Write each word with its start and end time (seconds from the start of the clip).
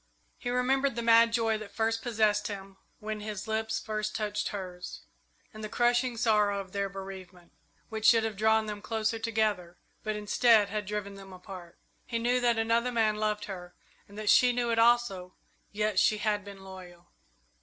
He 0.39 0.49
remembered 0.49 0.95
the 0.95 1.03
mad 1.03 1.31
joy 1.31 1.59
that 1.59 1.75
possessed 1.75 2.47
him 2.47 2.77
when 2.97 3.19
his 3.19 3.47
lips 3.47 3.79
first 3.79 4.15
touched 4.15 4.47
hers, 4.47 5.01
and 5.53 5.63
the 5.63 5.69
crushing 5.69 6.17
sorrow 6.17 6.57
of 6.59 6.71
their 6.71 6.89
bereavement, 6.89 7.51
which 7.89 8.07
should 8.07 8.23
have 8.23 8.35
drawn 8.35 8.65
them 8.65 8.81
closer 8.81 9.19
together, 9.19 9.77
but 10.01 10.15
instead 10.15 10.69
had 10.69 10.87
driven 10.87 11.13
them 11.13 11.31
apart. 11.31 11.77
He 12.07 12.17
knew 12.17 12.39
that 12.41 12.57
another 12.57 12.91
man 12.91 13.17
loved 13.17 13.45
her 13.45 13.75
and 14.09 14.17
that 14.17 14.31
she 14.31 14.51
knew 14.53 14.71
it 14.71 14.79
also, 14.79 15.35
yet 15.71 15.99
she 15.99 16.17
had 16.17 16.43
been 16.43 16.63
loyal. 16.63 17.05